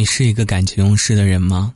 [0.00, 1.74] 你是一个感情用事的人吗？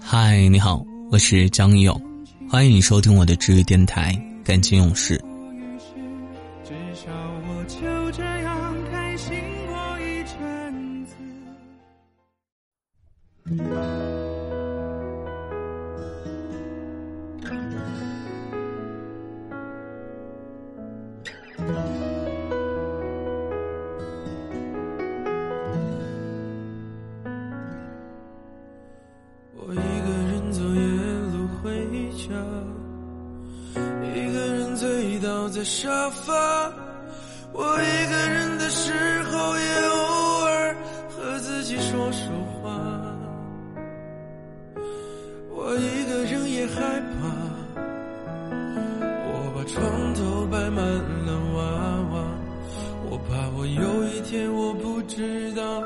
[0.00, 2.00] 嗨，你好，我是张勇，
[2.48, 5.18] 欢迎你收听我的治愈电台《感情用事》。
[35.56, 36.70] 在沙发，
[37.54, 40.76] 我一个人的时候，也偶尔
[41.08, 42.28] 和自己说说
[42.60, 42.78] 话。
[45.50, 47.26] 我一个人也害怕，
[49.24, 50.84] 我把床头摆满
[51.24, 51.62] 了娃
[52.12, 52.20] 娃，
[53.08, 55.82] 我怕我有一天我不知道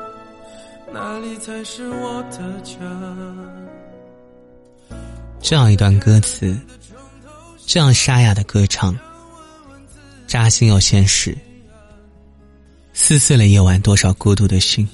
[0.91, 2.75] 哪里才是我的家。
[5.39, 6.59] 这样一段歌词，
[7.65, 8.93] 这样沙哑的歌唱。
[10.31, 11.37] 扎心又现实，
[12.93, 14.87] 撕碎了夜晚多少孤独的心。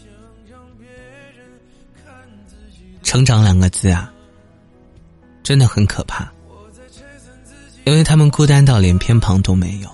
[3.03, 4.11] 成长两个字啊，
[5.43, 6.27] 真的很可怕，
[7.85, 9.89] 因为他们孤单到连偏旁都没有。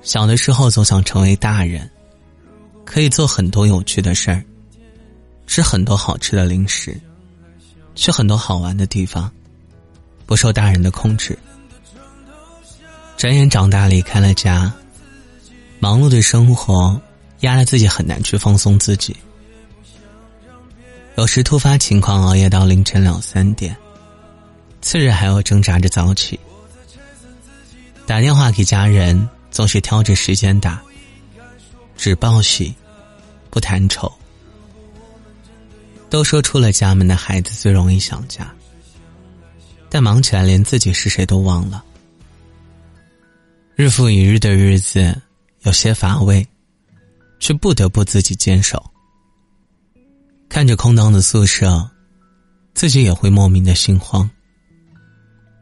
[0.00, 1.90] 小的时候总想成为大人，
[2.86, 4.42] 可以做很多有趣的事儿，
[5.46, 6.98] 吃很多好吃的零食，
[7.94, 9.30] 去很多好玩的地方，
[10.24, 11.38] 不受大人的控制。
[13.16, 14.70] 转眼长大，离开了家，
[15.78, 17.00] 忙碌的生活
[17.40, 19.16] 压得自己很难去放松自己。
[21.16, 23.74] 有时突发情况，熬夜到凌晨两三点，
[24.82, 26.38] 次日还要挣扎着早起。
[28.06, 30.82] 打电话给家人，总是挑着时间打，
[31.96, 32.74] 只报喜，
[33.48, 34.12] 不谈愁。
[36.10, 38.46] 都说出了家门的孩子最容易想家，
[39.88, 41.82] 但忙起来连自己是谁都忘了。
[43.78, 45.14] 日复一日的日子
[45.64, 46.46] 有些乏味，
[47.38, 48.82] 却不得不自己坚守。
[50.48, 51.86] 看着空荡的宿舍，
[52.72, 54.28] 自己也会莫名的心慌。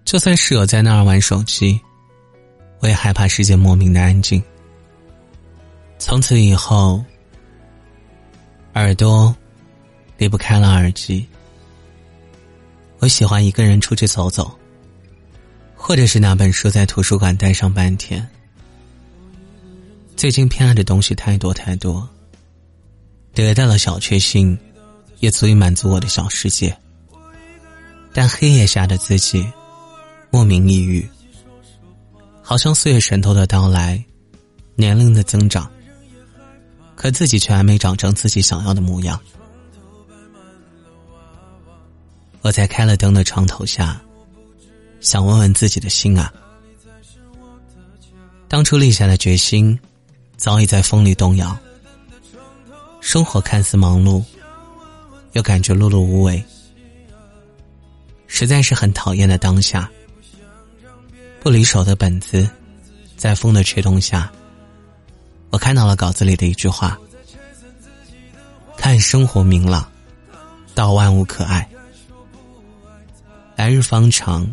[0.05, 1.81] 就算室友在那儿玩手机，
[2.79, 4.41] 我也害怕世界莫名的安静。
[5.99, 7.05] 从此以后，
[8.75, 9.35] 耳朵
[10.19, 11.27] 离不开了耳机。
[13.01, 14.57] 我喜欢一个人出去走走。
[15.87, 18.27] 或者是那本书在图书馆待上半天。
[20.17, 22.09] 最近偏爱的东西太多太多，
[23.35, 24.59] 得到了小确幸，
[25.19, 26.75] 也足以满足我的小世界。
[28.15, 29.47] 但黑夜下的自己，
[30.31, 31.07] 莫名抑郁，
[32.41, 34.03] 好像岁月神偷的到来，
[34.77, 35.71] 年龄的增长，
[36.97, 39.21] 可自己却还没长成自己想要的模样。
[42.41, 44.01] 我在开了灯的床头下。
[45.05, 46.33] 想问问自己的心啊，
[48.49, 49.79] 当初立下的决心，
[50.39, 51.55] 早已在风里动摇。
[53.03, 54.25] 生活看似忙碌，
[55.33, 56.43] 又感觉碌碌无为，
[58.27, 59.91] 实在是很讨厌的当下。
[61.39, 62.49] 不离手的本子，
[63.15, 64.33] 在风的吹动下，
[65.51, 66.99] 我看到了稿子里的一句话：
[68.75, 69.87] 看生活明朗，
[70.75, 71.69] 到万物可爱，
[73.55, 74.51] 来日方长。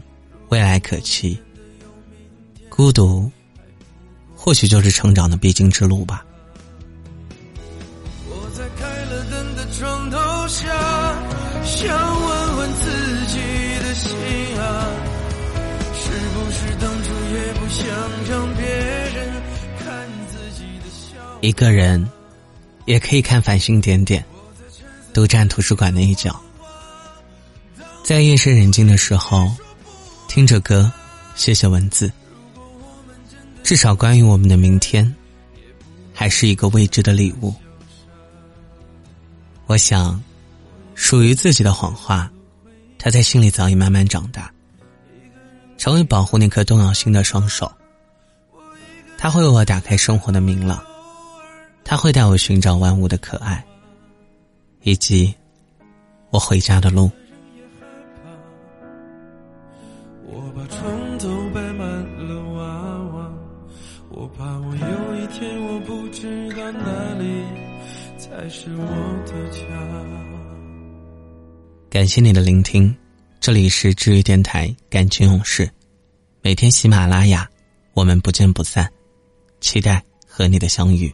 [0.52, 1.40] 未来可期，
[2.68, 3.32] 孤独
[4.36, 6.26] 或许就是成长的必经之路吧。
[8.28, 10.18] 我在开了灯的床头
[10.50, 10.68] 下，
[11.64, 13.40] 想问问自己
[13.80, 14.12] 的心
[14.60, 14.92] 啊，
[15.96, 17.88] 是不是当初也不想
[18.30, 19.32] 让别人
[19.80, 21.16] 看自己的笑？
[21.40, 22.06] 一个人
[22.88, 24.22] 也可以看繁星点点，
[25.14, 26.38] 独占图书馆的一角，
[28.04, 29.50] 在夜深人静的时候。
[30.34, 30.90] 听着歌，
[31.36, 32.10] 写写文字。
[33.64, 35.14] 至少关于我们的明天，
[36.14, 37.54] 还是一个未知的礼物。
[39.66, 40.24] 我想，
[40.96, 42.32] 属于自己的谎话，
[42.98, 44.50] 他在心里早已慢慢长大，
[45.78, 47.70] 成为保护那颗动摇心的双手。
[49.18, 50.82] 他会为我打开生活的明朗，
[51.84, 53.62] 他会带我寻找万物的可爱，
[54.84, 55.36] 以及
[56.30, 57.12] 我回家的路。
[60.26, 61.88] 我把床头摆满
[62.28, 62.62] 了娃
[63.14, 63.34] 娃，
[64.10, 67.44] 我怕我有一天我不知道哪里
[68.18, 68.86] 才是我
[69.26, 69.62] 的家？
[71.90, 72.96] 感谢你的聆听，
[73.40, 75.70] 这里是治愈电台感情勇士，
[76.42, 77.50] 每天喜马拉雅，
[77.94, 78.90] 我们不见不散，
[79.60, 81.14] 期待和你的相遇。